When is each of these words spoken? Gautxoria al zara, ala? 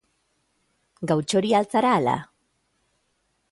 Gautxoria 1.11 1.59
al 1.61 1.69
zara, 1.75 1.93
ala? 2.01 2.17